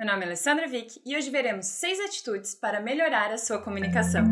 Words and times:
Meu 0.00 0.06
nome 0.06 0.22
é 0.22 0.28
Alessandra 0.28 0.66
Vick 0.66 0.98
e 1.04 1.14
hoje 1.14 1.28
veremos 1.28 1.66
seis 1.66 2.00
atitudes 2.00 2.54
para 2.54 2.80
melhorar 2.80 3.30
a 3.30 3.36
sua 3.36 3.60
comunicação. 3.60 4.24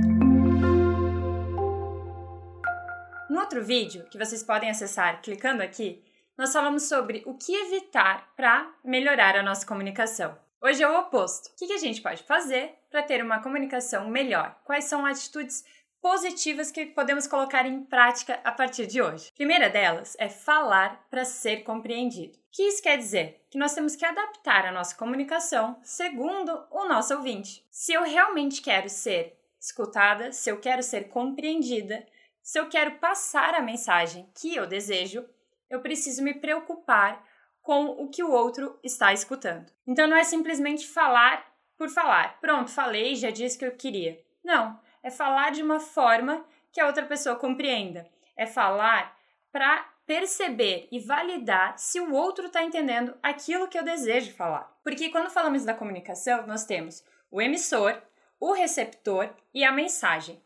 No 3.28 3.38
outro 3.38 3.62
vídeo, 3.62 4.06
que 4.10 4.16
vocês 4.16 4.42
podem 4.42 4.70
acessar 4.70 5.20
clicando 5.20 5.62
aqui, 5.62 6.02
nós 6.38 6.54
falamos 6.54 6.84
sobre 6.84 7.22
o 7.26 7.34
que 7.34 7.54
evitar 7.54 8.32
para 8.34 8.66
melhorar 8.82 9.36
a 9.36 9.42
nossa 9.42 9.66
comunicação. 9.66 10.38
Hoje 10.58 10.82
é 10.82 10.88
o 10.88 11.00
oposto. 11.00 11.50
O 11.50 11.54
que 11.54 11.70
a 11.74 11.76
gente 11.76 12.00
pode 12.00 12.22
fazer 12.22 12.74
para 12.90 13.02
ter 13.02 13.22
uma 13.22 13.42
comunicação 13.42 14.08
melhor? 14.08 14.58
Quais 14.64 14.84
são 14.84 15.04
atitudes 15.04 15.66
positivas 16.00 16.70
que 16.70 16.86
podemos 16.86 17.26
colocar 17.26 17.66
em 17.66 17.84
prática 17.84 18.40
a 18.44 18.52
partir 18.52 18.86
de 18.86 19.02
hoje. 19.02 19.30
A 19.32 19.36
primeira 19.36 19.68
delas 19.68 20.16
é 20.18 20.28
falar 20.28 21.06
para 21.10 21.24
ser 21.24 21.62
compreendido. 21.64 22.38
O 22.38 22.40
que 22.50 22.62
isso 22.62 22.82
quer 22.82 22.96
dizer? 22.96 23.44
Que 23.50 23.58
nós 23.58 23.74
temos 23.74 23.96
que 23.96 24.04
adaptar 24.04 24.66
a 24.66 24.72
nossa 24.72 24.96
comunicação 24.96 25.78
segundo 25.82 26.66
o 26.70 26.84
nosso 26.86 27.14
ouvinte. 27.14 27.64
Se 27.70 27.92
eu 27.92 28.02
realmente 28.02 28.62
quero 28.62 28.88
ser 28.88 29.38
escutada, 29.60 30.32
se 30.32 30.50
eu 30.50 30.60
quero 30.60 30.82
ser 30.82 31.08
compreendida, 31.08 32.06
se 32.42 32.58
eu 32.58 32.68
quero 32.68 32.92
passar 32.92 33.54
a 33.54 33.60
mensagem 33.60 34.28
que 34.34 34.54
eu 34.54 34.66
desejo, 34.66 35.28
eu 35.68 35.80
preciso 35.80 36.22
me 36.22 36.32
preocupar 36.32 37.22
com 37.60 37.86
o 37.86 38.08
que 38.08 38.22
o 38.22 38.30
outro 38.30 38.78
está 38.82 39.12
escutando. 39.12 39.70
Então 39.86 40.06
não 40.06 40.16
é 40.16 40.24
simplesmente 40.24 40.86
falar 40.86 41.46
por 41.76 41.90
falar. 41.90 42.40
Pronto, 42.40 42.70
falei, 42.70 43.14
já 43.14 43.30
disse 43.30 43.58
que 43.58 43.64
eu 43.64 43.72
queria. 43.72 44.18
Não 44.42 44.80
é 45.02 45.10
falar 45.10 45.50
de 45.50 45.62
uma 45.62 45.80
forma 45.80 46.44
que 46.72 46.80
a 46.80 46.86
outra 46.86 47.04
pessoa 47.04 47.36
compreenda. 47.36 48.06
É 48.36 48.46
falar 48.46 49.16
para 49.50 49.86
perceber 50.06 50.88
e 50.90 50.98
validar 51.00 51.78
se 51.78 52.00
o 52.00 52.14
outro 52.14 52.46
está 52.46 52.62
entendendo 52.62 53.14
aquilo 53.22 53.68
que 53.68 53.78
eu 53.78 53.84
desejo 53.84 54.32
falar. 54.34 54.74
Porque 54.82 55.10
quando 55.10 55.30
falamos 55.30 55.64
da 55.64 55.74
comunicação, 55.74 56.46
nós 56.46 56.64
temos 56.64 57.04
o 57.30 57.42
emissor, 57.42 58.00
o 58.40 58.52
receptor 58.52 59.28
e 59.52 59.64
a 59.64 59.72
mensagem. 59.72 60.42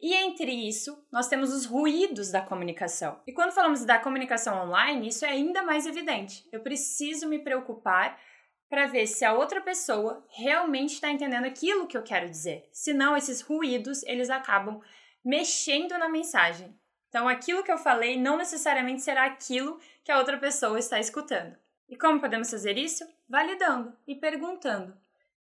E 0.00 0.12
entre 0.12 0.50
isso, 0.50 1.02
nós 1.10 1.28
temos 1.28 1.52
os 1.52 1.64
ruídos 1.64 2.30
da 2.30 2.42
comunicação. 2.42 3.20
E 3.26 3.32
quando 3.32 3.52
falamos 3.52 3.84
da 3.84 3.98
comunicação 3.98 4.66
online, 4.66 5.08
isso 5.08 5.24
é 5.24 5.30
ainda 5.30 5.62
mais 5.62 5.86
evidente. 5.86 6.46
Eu 6.52 6.60
preciso 6.60 7.28
me 7.28 7.38
preocupar 7.38 8.18
para 8.68 8.86
ver 8.86 9.06
se 9.06 9.24
a 9.24 9.32
outra 9.32 9.60
pessoa 9.60 10.24
realmente 10.30 10.94
está 10.94 11.10
entendendo 11.10 11.44
aquilo 11.44 11.86
que 11.86 11.96
eu 11.96 12.02
quero 12.02 12.28
dizer. 12.28 12.68
Senão, 12.72 13.16
esses 13.16 13.40
ruídos 13.40 14.02
eles 14.04 14.30
acabam 14.30 14.80
mexendo 15.24 15.96
na 15.98 16.08
mensagem. 16.08 16.74
Então, 17.08 17.28
aquilo 17.28 17.62
que 17.62 17.70
eu 17.70 17.78
falei 17.78 18.20
não 18.20 18.36
necessariamente 18.36 19.02
será 19.02 19.24
aquilo 19.24 19.78
que 20.02 20.10
a 20.10 20.18
outra 20.18 20.36
pessoa 20.36 20.78
está 20.78 20.98
escutando. 20.98 21.56
E 21.88 21.96
como 21.96 22.20
podemos 22.20 22.50
fazer 22.50 22.76
isso? 22.76 23.06
Validando 23.28 23.96
e 24.06 24.14
perguntando 24.14 24.96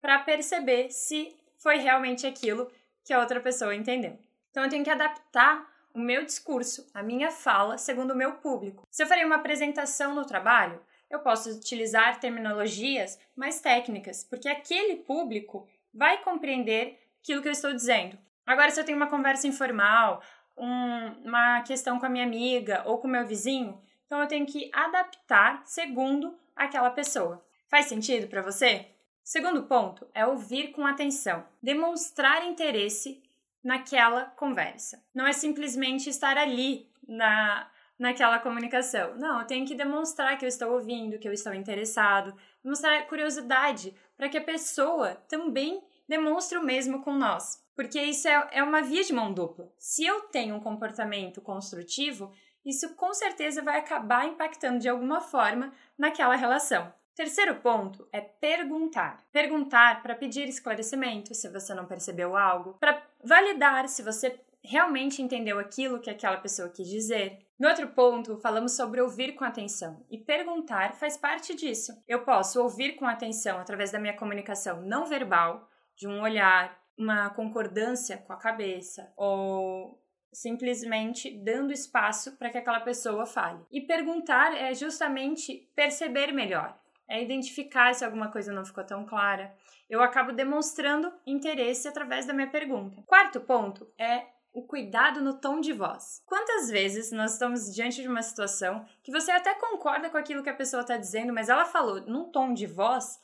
para 0.00 0.20
perceber 0.20 0.90
se 0.90 1.36
foi 1.58 1.78
realmente 1.78 2.26
aquilo 2.26 2.70
que 3.04 3.12
a 3.12 3.18
outra 3.18 3.40
pessoa 3.40 3.74
entendeu. 3.74 4.16
Então, 4.50 4.62
eu 4.62 4.70
tenho 4.70 4.84
que 4.84 4.90
adaptar 4.90 5.66
o 5.92 5.98
meu 5.98 6.24
discurso, 6.24 6.88
a 6.92 7.02
minha 7.02 7.30
fala, 7.30 7.78
segundo 7.78 8.12
o 8.12 8.16
meu 8.16 8.34
público. 8.34 8.86
Se 8.90 9.02
eu 9.02 9.06
farei 9.06 9.24
uma 9.24 9.36
apresentação 9.36 10.14
no 10.14 10.26
trabalho, 10.26 10.80
eu 11.10 11.20
posso 11.20 11.50
utilizar 11.50 12.20
terminologias 12.20 13.18
mais 13.34 13.60
técnicas, 13.60 14.24
porque 14.24 14.48
aquele 14.48 14.96
público 14.96 15.68
vai 15.92 16.22
compreender 16.22 16.98
aquilo 17.22 17.42
que 17.42 17.48
eu 17.48 17.52
estou 17.52 17.72
dizendo. 17.72 18.18
Agora, 18.46 18.70
se 18.70 18.80
eu 18.80 18.84
tenho 18.84 18.96
uma 18.96 19.10
conversa 19.10 19.46
informal, 19.46 20.22
um, 20.56 21.06
uma 21.24 21.62
questão 21.62 21.98
com 21.98 22.06
a 22.06 22.08
minha 22.08 22.24
amiga 22.24 22.82
ou 22.86 22.98
com 22.98 23.08
o 23.08 23.10
meu 23.10 23.26
vizinho, 23.26 23.80
então 24.06 24.20
eu 24.20 24.28
tenho 24.28 24.46
que 24.46 24.70
adaptar 24.72 25.62
segundo 25.64 26.38
aquela 26.54 26.90
pessoa. 26.90 27.44
Faz 27.68 27.86
sentido 27.86 28.28
para 28.28 28.42
você? 28.42 28.86
Segundo 29.24 29.64
ponto 29.64 30.06
é 30.14 30.24
ouvir 30.24 30.70
com 30.70 30.86
atenção, 30.86 31.44
demonstrar 31.60 32.46
interesse 32.46 33.20
naquela 33.62 34.26
conversa. 34.26 35.02
Não 35.12 35.26
é 35.26 35.32
simplesmente 35.32 36.08
estar 36.08 36.38
ali 36.38 36.88
na 37.06 37.68
naquela 37.98 38.38
comunicação. 38.38 39.16
Não, 39.16 39.40
eu 39.40 39.46
tenho 39.46 39.66
que 39.66 39.74
demonstrar 39.74 40.36
que 40.38 40.44
eu 40.44 40.48
estou 40.48 40.72
ouvindo, 40.72 41.18
que 41.18 41.28
eu 41.28 41.32
estou 41.32 41.54
interessado, 41.54 42.34
mostrar 42.62 43.06
curiosidade 43.06 43.94
para 44.16 44.28
que 44.28 44.38
a 44.38 44.44
pessoa 44.44 45.14
também 45.28 45.82
demonstre 46.08 46.58
o 46.58 46.62
mesmo 46.62 47.02
com 47.02 47.12
nós. 47.12 47.64
Porque 47.74 48.00
isso 48.00 48.26
é, 48.26 48.48
é 48.52 48.62
uma 48.62 48.82
via 48.82 49.04
de 49.04 49.12
mão 49.12 49.32
dupla. 49.32 49.70
Se 49.78 50.04
eu 50.04 50.22
tenho 50.22 50.54
um 50.54 50.60
comportamento 50.60 51.40
construtivo, 51.40 52.32
isso 52.64 52.94
com 52.94 53.12
certeza 53.12 53.62
vai 53.62 53.78
acabar 53.78 54.26
impactando 54.26 54.78
de 54.78 54.88
alguma 54.88 55.20
forma 55.20 55.72
naquela 55.96 56.34
relação. 56.34 56.92
Terceiro 57.14 57.54
ponto 57.56 58.06
é 58.12 58.20
perguntar. 58.20 59.24
Perguntar 59.32 60.02
para 60.02 60.14
pedir 60.14 60.48
esclarecimento 60.48 61.34
se 61.34 61.48
você 61.48 61.72
não 61.74 61.86
percebeu 61.86 62.36
algo, 62.36 62.74
para 62.74 63.02
validar 63.22 63.88
se 63.88 64.02
você 64.02 64.38
realmente 64.62 65.22
entendeu 65.22 65.58
aquilo 65.58 66.00
que 66.00 66.10
aquela 66.10 66.36
pessoa 66.36 66.68
quis 66.68 66.88
dizer. 66.88 67.45
No 67.58 67.68
outro 67.68 67.88
ponto, 67.88 68.36
falamos 68.36 68.72
sobre 68.72 69.00
ouvir 69.00 69.32
com 69.32 69.42
atenção 69.42 70.04
e 70.10 70.18
perguntar 70.18 70.94
faz 70.94 71.16
parte 71.16 71.54
disso. 71.54 71.92
Eu 72.06 72.22
posso 72.22 72.62
ouvir 72.62 72.96
com 72.96 73.06
atenção 73.06 73.58
através 73.58 73.90
da 73.90 73.98
minha 73.98 74.16
comunicação 74.16 74.82
não 74.82 75.06
verbal, 75.06 75.66
de 75.96 76.06
um 76.06 76.20
olhar, 76.20 76.78
uma 76.98 77.30
concordância 77.30 78.18
com 78.18 78.32
a 78.34 78.38
cabeça 78.38 79.10
ou 79.16 79.98
simplesmente 80.30 81.30
dando 81.42 81.72
espaço 81.72 82.36
para 82.36 82.50
que 82.50 82.58
aquela 82.58 82.80
pessoa 82.80 83.24
fale. 83.24 83.64
E 83.72 83.80
perguntar 83.80 84.54
é 84.54 84.74
justamente 84.74 85.66
perceber 85.74 86.32
melhor, 86.32 86.78
é 87.08 87.22
identificar 87.22 87.94
se 87.94 88.04
alguma 88.04 88.30
coisa 88.30 88.52
não 88.52 88.66
ficou 88.66 88.84
tão 88.84 89.06
clara. 89.06 89.54
Eu 89.88 90.02
acabo 90.02 90.32
demonstrando 90.32 91.10
interesse 91.26 91.88
através 91.88 92.26
da 92.26 92.34
minha 92.34 92.50
pergunta. 92.50 93.02
Quarto 93.06 93.40
ponto 93.40 93.90
é 93.98 94.26
o 94.56 94.62
cuidado 94.62 95.20
no 95.20 95.34
tom 95.34 95.60
de 95.60 95.74
voz. 95.74 96.22
Quantas 96.24 96.70
vezes 96.70 97.12
nós 97.12 97.34
estamos 97.34 97.74
diante 97.74 98.00
de 98.00 98.08
uma 98.08 98.22
situação 98.22 98.86
que 99.02 99.12
você 99.12 99.30
até 99.30 99.52
concorda 99.52 100.08
com 100.08 100.16
aquilo 100.16 100.42
que 100.42 100.48
a 100.48 100.54
pessoa 100.56 100.80
está 100.80 100.96
dizendo, 100.96 101.30
mas 101.30 101.50
ela 101.50 101.66
falou 101.66 102.00
num 102.06 102.30
tom 102.30 102.54
de 102.54 102.66
voz 102.66 103.20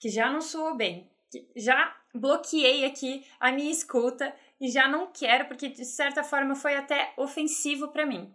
que 0.00 0.08
já 0.08 0.30
não 0.30 0.40
soou 0.40 0.74
bem, 0.74 1.10
já 1.54 1.94
bloqueei 2.14 2.86
aqui 2.86 3.26
a 3.38 3.52
minha 3.52 3.70
escuta 3.70 4.34
e 4.58 4.70
já 4.70 4.88
não 4.88 5.12
quero 5.12 5.48
porque 5.48 5.68
de 5.68 5.84
certa 5.84 6.24
forma 6.24 6.54
foi 6.54 6.74
até 6.74 7.12
ofensivo 7.18 7.88
para 7.88 8.06
mim. 8.06 8.34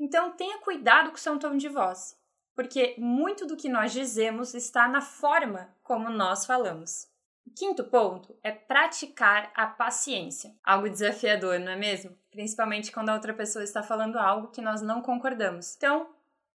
Então 0.00 0.32
tenha 0.32 0.58
cuidado 0.58 1.10
com 1.10 1.16
o 1.16 1.20
seu 1.20 1.38
tom 1.38 1.56
de 1.56 1.68
voz, 1.68 2.18
porque 2.56 2.96
muito 2.98 3.46
do 3.46 3.56
que 3.56 3.68
nós 3.68 3.92
dizemos 3.92 4.52
está 4.52 4.88
na 4.88 5.00
forma 5.00 5.72
como 5.84 6.10
nós 6.10 6.44
falamos. 6.44 7.06
Quinto 7.50 7.84
ponto 7.84 8.36
é 8.42 8.50
praticar 8.50 9.50
a 9.54 9.66
paciência. 9.66 10.54
Algo 10.64 10.88
desafiador, 10.88 11.58
não 11.58 11.72
é 11.72 11.76
mesmo? 11.76 12.16
Principalmente 12.30 12.92
quando 12.92 13.10
a 13.10 13.14
outra 13.14 13.32
pessoa 13.34 13.62
está 13.62 13.82
falando 13.82 14.18
algo 14.18 14.48
que 14.48 14.60
nós 14.60 14.82
não 14.82 15.02
concordamos. 15.02 15.76
Então, 15.76 16.08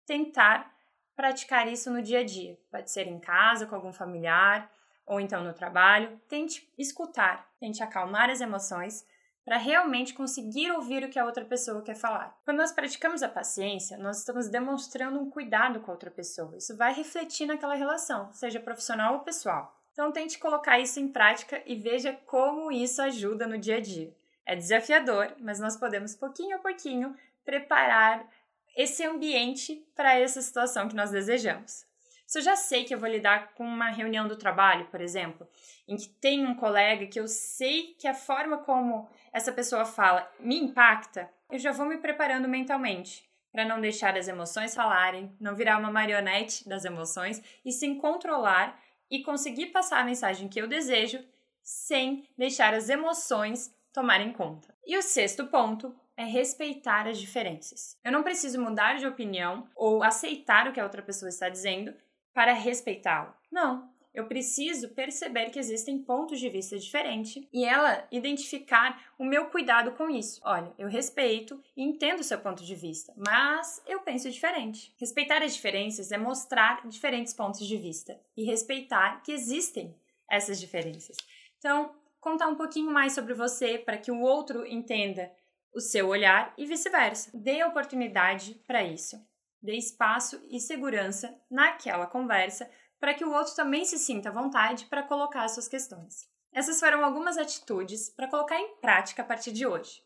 tentar 0.05 0.73
praticar 1.15 1.67
isso 1.67 1.91
no 1.91 2.01
dia 2.01 2.19
a 2.19 2.23
dia. 2.23 2.57
Pode 2.71 2.89
ser 2.89 3.07
em 3.07 3.19
casa, 3.19 3.65
com 3.65 3.75
algum 3.75 3.93
familiar, 3.93 4.71
ou 5.05 5.19
então 5.19 5.43
no 5.43 5.53
trabalho. 5.53 6.19
Tente 6.27 6.71
escutar, 6.77 7.47
tente 7.59 7.83
acalmar 7.83 8.29
as 8.29 8.41
emoções 8.41 9.05
para 9.43 9.57
realmente 9.57 10.13
conseguir 10.13 10.71
ouvir 10.71 11.03
o 11.03 11.09
que 11.09 11.19
a 11.19 11.25
outra 11.25 11.43
pessoa 11.43 11.81
quer 11.81 11.95
falar. 11.95 12.39
Quando 12.45 12.57
nós 12.57 12.71
praticamos 12.71 13.23
a 13.23 13.29
paciência, 13.29 13.97
nós 13.97 14.19
estamos 14.19 14.47
demonstrando 14.49 15.19
um 15.19 15.29
cuidado 15.29 15.79
com 15.79 15.89
a 15.89 15.93
outra 15.93 16.11
pessoa. 16.11 16.55
Isso 16.57 16.77
vai 16.77 16.93
refletir 16.93 17.47
naquela 17.47 17.73
relação, 17.73 18.31
seja 18.31 18.59
profissional 18.59 19.15
ou 19.15 19.19
pessoal. 19.21 19.80
Então 20.01 20.11
tente 20.11 20.39
colocar 20.39 20.79
isso 20.79 20.99
em 20.99 21.07
prática 21.07 21.61
e 21.63 21.75
veja 21.75 22.11
como 22.25 22.71
isso 22.71 22.99
ajuda 23.03 23.45
no 23.45 23.55
dia 23.55 23.77
a 23.77 23.79
dia. 23.79 24.11
É 24.43 24.55
desafiador, 24.55 25.31
mas 25.39 25.59
nós 25.59 25.77
podemos 25.77 26.15
pouquinho 26.15 26.55
a 26.55 26.59
pouquinho 26.59 27.15
preparar 27.45 28.27
esse 28.75 29.05
ambiente 29.05 29.85
para 29.95 30.17
essa 30.17 30.41
situação 30.41 30.87
que 30.87 30.95
nós 30.95 31.11
desejamos. 31.11 31.85
Se 32.25 32.39
eu 32.39 32.41
já 32.41 32.55
sei 32.55 32.83
que 32.83 32.95
eu 32.95 32.99
vou 32.99 33.07
lidar 33.07 33.53
com 33.53 33.63
uma 33.63 33.91
reunião 33.91 34.27
do 34.27 34.35
trabalho, 34.35 34.87
por 34.87 34.99
exemplo, 34.99 35.47
em 35.87 35.95
que 35.95 36.09
tem 36.09 36.47
um 36.47 36.55
colega 36.55 37.05
que 37.05 37.19
eu 37.19 37.27
sei 37.27 37.93
que 37.93 38.07
a 38.07 38.15
forma 38.15 38.57
como 38.57 39.07
essa 39.31 39.51
pessoa 39.51 39.85
fala 39.85 40.27
me 40.39 40.57
impacta, 40.57 41.29
eu 41.47 41.59
já 41.59 41.71
vou 41.71 41.85
me 41.85 41.99
preparando 41.99 42.49
mentalmente 42.49 43.23
para 43.51 43.65
não 43.65 43.79
deixar 43.79 44.17
as 44.17 44.27
emoções 44.27 44.73
falarem, 44.73 45.31
não 45.39 45.55
virar 45.55 45.77
uma 45.77 45.91
marionete 45.91 46.67
das 46.67 46.85
emoções 46.85 47.39
e 47.63 47.71
sim 47.71 47.99
controlar 47.99 48.81
e 49.11 49.21
conseguir 49.21 49.67
passar 49.67 49.99
a 49.99 50.05
mensagem 50.05 50.47
que 50.47 50.59
eu 50.59 50.67
desejo 50.67 51.23
sem 51.61 52.25
deixar 52.37 52.73
as 52.73 52.89
emoções 52.89 53.75
tomarem 53.93 54.31
conta. 54.31 54.73
E 54.87 54.97
o 54.97 55.01
sexto 55.01 55.45
ponto 55.47 55.93
é 56.15 56.23
respeitar 56.23 57.07
as 57.07 57.19
diferenças. 57.19 57.97
Eu 58.03 58.11
não 58.11 58.23
preciso 58.23 58.61
mudar 58.61 58.97
de 58.97 59.05
opinião 59.05 59.67
ou 59.75 60.01
aceitar 60.01 60.67
o 60.67 60.71
que 60.71 60.79
a 60.79 60.83
outra 60.83 61.01
pessoa 61.01 61.29
está 61.29 61.49
dizendo 61.49 61.93
para 62.33 62.53
respeitá-lo. 62.53 63.33
Não, 63.51 63.91
eu 64.13 64.27
preciso 64.27 64.89
perceber 64.89 65.49
que 65.49 65.59
existem 65.59 66.03
pontos 66.03 66.39
de 66.39 66.49
vista 66.49 66.77
diferentes 66.77 67.47
e 67.51 67.63
ela 67.63 68.05
identificar 68.11 69.11
o 69.17 69.23
meu 69.23 69.45
cuidado 69.45 69.93
com 69.93 70.09
isso. 70.09 70.41
Olha, 70.43 70.73
eu 70.77 70.87
respeito 70.87 71.61
e 71.75 71.83
entendo 71.83 72.19
o 72.19 72.23
seu 72.23 72.39
ponto 72.39 72.63
de 72.63 72.75
vista, 72.75 73.13
mas 73.15 73.81
eu 73.87 74.01
penso 74.01 74.29
diferente. 74.29 74.93
Respeitar 74.99 75.41
as 75.41 75.55
diferenças 75.55 76.11
é 76.11 76.17
mostrar 76.17 76.87
diferentes 76.87 77.33
pontos 77.33 77.65
de 77.65 77.77
vista 77.77 78.19
e 78.35 78.43
respeitar 78.43 79.21
que 79.23 79.31
existem 79.31 79.95
essas 80.29 80.59
diferenças. 80.59 81.15
Então, 81.57 81.95
contar 82.19 82.47
um 82.47 82.55
pouquinho 82.55 82.91
mais 82.91 83.13
sobre 83.13 83.33
você 83.33 83.77
para 83.77 83.97
que 83.97 84.11
o 84.11 84.21
outro 84.21 84.65
entenda 84.65 85.31
o 85.73 85.79
seu 85.79 86.07
olhar 86.07 86.53
e 86.57 86.65
vice-versa. 86.65 87.31
Dê 87.33 87.63
oportunidade 87.63 88.55
para 88.67 88.83
isso. 88.83 89.17
Dê 89.61 89.75
espaço 89.75 90.41
e 90.49 90.59
segurança 90.59 91.39
naquela 91.49 92.07
conversa 92.07 92.69
para 93.01 93.15
que 93.15 93.25
o 93.25 93.33
outro 93.33 93.55
também 93.55 93.83
se 93.83 93.97
sinta 93.97 94.29
à 94.29 94.31
vontade 94.31 94.85
para 94.85 95.01
colocar 95.01 95.43
as 95.43 95.53
suas 95.53 95.67
questões. 95.67 96.29
Essas 96.53 96.79
foram 96.79 97.03
algumas 97.03 97.35
atitudes 97.35 98.11
para 98.11 98.27
colocar 98.27 98.59
em 98.59 98.75
prática 98.75 99.23
a 99.23 99.25
partir 99.25 99.51
de 99.51 99.65
hoje. 99.65 100.03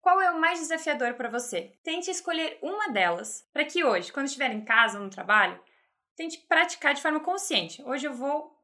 Qual 0.00 0.18
é 0.22 0.30
o 0.30 0.40
mais 0.40 0.58
desafiador 0.58 1.12
para 1.12 1.28
você? 1.28 1.78
Tente 1.84 2.10
escolher 2.10 2.58
uma 2.62 2.88
delas 2.88 3.46
para 3.52 3.66
que 3.66 3.84
hoje, 3.84 4.10
quando 4.10 4.26
estiver 4.26 4.50
em 4.50 4.64
casa 4.64 4.98
ou 4.98 5.04
no 5.04 5.10
trabalho, 5.10 5.60
tente 6.16 6.38
praticar 6.38 6.94
de 6.94 7.02
forma 7.02 7.20
consciente. 7.20 7.82
Hoje 7.82 8.06
eu 8.06 8.14
vou 8.14 8.58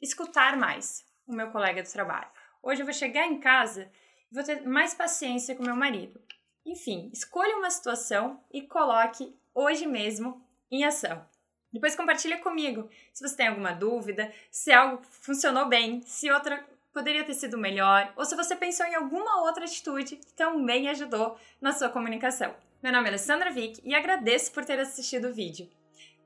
escutar 0.00 0.56
mais 0.56 1.06
o 1.24 1.32
meu 1.32 1.52
colega 1.52 1.80
do 1.80 1.92
trabalho. 1.92 2.28
Hoje 2.60 2.82
eu 2.82 2.86
vou 2.86 2.92
chegar 2.92 3.26
em 3.28 3.38
casa 3.38 3.88
e 4.32 4.34
vou 4.34 4.42
ter 4.42 4.62
mais 4.66 4.94
paciência 4.94 5.54
com 5.54 5.62
meu 5.62 5.76
marido. 5.76 6.20
Enfim, 6.66 7.08
escolha 7.12 7.56
uma 7.56 7.70
situação 7.70 8.42
e 8.50 8.62
coloque 8.62 9.32
hoje 9.54 9.86
mesmo 9.86 10.44
em 10.68 10.84
ação. 10.84 11.24
Depois 11.72 11.96
compartilha 11.96 12.38
comigo 12.38 12.88
se 13.12 13.26
você 13.26 13.36
tem 13.36 13.48
alguma 13.48 13.72
dúvida, 13.72 14.32
se 14.50 14.70
algo 14.70 15.02
funcionou 15.02 15.68
bem, 15.68 16.02
se 16.02 16.30
outra 16.30 16.64
poderia 16.92 17.24
ter 17.24 17.34
sido 17.34 17.56
melhor, 17.56 18.12
ou 18.16 18.24
se 18.24 18.36
você 18.36 18.54
pensou 18.54 18.84
em 18.84 18.94
alguma 18.94 19.42
outra 19.42 19.64
atitude 19.64 20.16
que 20.16 20.32
também 20.34 20.88
ajudou 20.90 21.38
na 21.60 21.72
sua 21.72 21.88
comunicação. 21.88 22.54
Meu 22.82 22.92
nome 22.92 23.06
é 23.06 23.08
Alessandra 23.08 23.50
Vick 23.50 23.80
e 23.84 23.94
agradeço 23.94 24.52
por 24.52 24.64
ter 24.64 24.78
assistido 24.78 25.28
o 25.28 25.32
vídeo. 25.32 25.70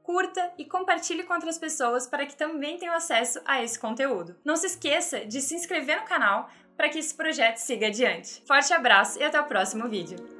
Curta 0.02 0.52
e 0.56 0.64
compartilhe 0.64 1.24
com 1.24 1.34
outras 1.34 1.58
pessoas 1.58 2.06
para 2.06 2.26
que 2.26 2.36
também 2.36 2.78
tenham 2.78 2.94
acesso 2.94 3.40
a 3.44 3.62
esse 3.62 3.78
conteúdo. 3.78 4.36
Não 4.44 4.56
se 4.56 4.66
esqueça 4.66 5.24
de 5.26 5.40
se 5.40 5.54
inscrever 5.54 6.00
no 6.00 6.06
canal 6.06 6.50
para 6.76 6.88
que 6.88 6.98
esse 6.98 7.14
projeto 7.14 7.56
siga 7.56 7.88
adiante. 7.88 8.42
Forte 8.46 8.72
abraço 8.72 9.18
e 9.18 9.24
até 9.24 9.40
o 9.40 9.46
próximo 9.46 9.88
vídeo! 9.88 10.35